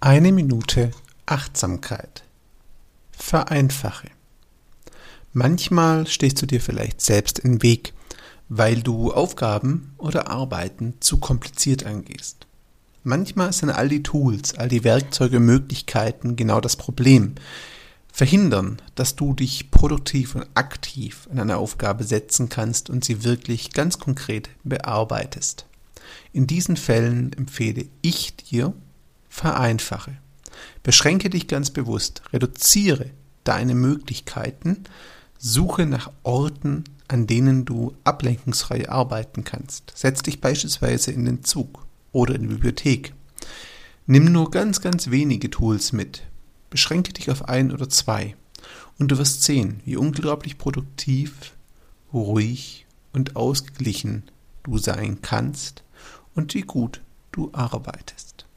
Eine 0.00 0.30
Minute 0.30 0.92
Achtsamkeit. 1.26 2.22
Vereinfache. 3.10 4.06
Manchmal 5.32 6.06
stehst 6.06 6.40
du 6.40 6.46
dir 6.46 6.60
vielleicht 6.60 7.00
selbst 7.00 7.40
im 7.40 7.64
Weg, 7.64 7.94
weil 8.48 8.80
du 8.80 9.12
Aufgaben 9.12 9.94
oder 9.98 10.28
Arbeiten 10.28 10.94
zu 11.00 11.18
kompliziert 11.18 11.84
angehst. 11.84 12.46
Manchmal 13.02 13.52
sind 13.52 13.70
all 13.70 13.88
die 13.88 14.04
Tools, 14.04 14.56
all 14.56 14.68
die 14.68 14.84
Werkzeuge, 14.84 15.40
Möglichkeiten 15.40 16.36
genau 16.36 16.60
das 16.60 16.76
Problem. 16.76 17.34
Verhindern, 18.12 18.80
dass 18.94 19.16
du 19.16 19.34
dich 19.34 19.72
produktiv 19.72 20.36
und 20.36 20.46
aktiv 20.54 21.28
in 21.32 21.40
eine 21.40 21.56
Aufgabe 21.56 22.04
setzen 22.04 22.48
kannst 22.48 22.88
und 22.88 23.04
sie 23.04 23.24
wirklich 23.24 23.72
ganz 23.72 23.98
konkret 23.98 24.48
bearbeitest. 24.62 25.66
In 26.32 26.46
diesen 26.46 26.76
Fällen 26.76 27.32
empfehle 27.32 27.86
ich 28.00 28.36
dir, 28.36 28.74
vereinfache. 29.38 30.18
Beschränke 30.82 31.30
dich 31.30 31.46
ganz 31.48 31.70
bewusst, 31.70 32.22
reduziere 32.32 33.10
deine 33.44 33.74
Möglichkeiten, 33.74 34.84
suche 35.38 35.86
nach 35.86 36.10
Orten, 36.22 36.84
an 37.06 37.26
denen 37.26 37.64
du 37.64 37.94
ablenkungsfrei 38.04 38.88
arbeiten 38.88 39.44
kannst. 39.44 39.92
Setz 39.94 40.22
dich 40.22 40.40
beispielsweise 40.40 41.12
in 41.12 41.24
den 41.24 41.44
Zug 41.44 41.86
oder 42.12 42.34
in 42.34 42.42
die 42.42 42.48
Bibliothek. 42.48 43.14
Nimm 44.06 44.32
nur 44.32 44.50
ganz, 44.50 44.80
ganz 44.80 45.10
wenige 45.10 45.50
Tools 45.50 45.92
mit. 45.92 46.22
Beschränke 46.70 47.12
dich 47.12 47.30
auf 47.30 47.48
ein 47.48 47.72
oder 47.72 47.88
zwei. 47.88 48.34
Und 48.98 49.12
du 49.12 49.18
wirst 49.18 49.44
sehen, 49.44 49.80
wie 49.84 49.96
unglaublich 49.96 50.58
produktiv, 50.58 51.54
ruhig 52.12 52.86
und 53.12 53.36
ausgeglichen 53.36 54.24
du 54.64 54.78
sein 54.78 55.22
kannst 55.22 55.84
und 56.34 56.54
wie 56.54 56.62
gut 56.62 57.00
du 57.32 57.50
arbeitest. 57.52 58.47